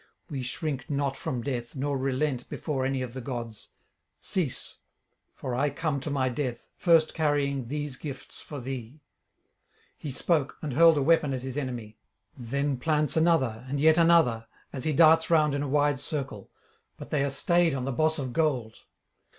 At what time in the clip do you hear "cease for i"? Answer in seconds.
4.19-5.69